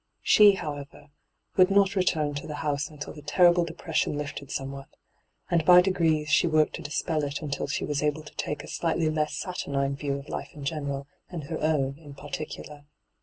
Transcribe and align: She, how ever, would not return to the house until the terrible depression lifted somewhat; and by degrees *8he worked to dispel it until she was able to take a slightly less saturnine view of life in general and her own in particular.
She, 0.23 0.53
how 0.53 0.77
ever, 0.77 1.09
would 1.57 1.69
not 1.69 1.95
return 1.95 2.33
to 2.33 2.47
the 2.47 2.55
house 2.65 2.89
until 2.89 3.13
the 3.13 3.21
terrible 3.21 3.63
depression 3.65 4.17
lifted 4.17 4.49
somewhat; 4.49 4.87
and 5.51 5.63
by 5.63 5.81
degrees 5.83 6.27
*8he 6.29 6.49
worked 6.49 6.73
to 6.77 6.81
dispel 6.81 7.23
it 7.23 7.39
until 7.43 7.67
she 7.67 7.85
was 7.85 8.01
able 8.01 8.23
to 8.23 8.33
take 8.35 8.63
a 8.63 8.67
slightly 8.67 9.11
less 9.11 9.35
saturnine 9.35 9.95
view 9.95 10.15
of 10.15 10.27
life 10.27 10.53
in 10.55 10.65
general 10.65 11.05
and 11.29 11.43
her 11.43 11.59
own 11.61 11.99
in 11.99 12.15
particular. 12.15 12.85